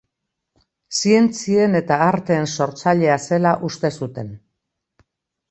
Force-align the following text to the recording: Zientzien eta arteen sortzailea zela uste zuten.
Zientzien 0.99 1.79
eta 1.81 1.99
arteen 2.07 2.49
sortzailea 2.57 3.19
zela 3.27 3.53
uste 3.71 3.93
zuten. 4.01 4.35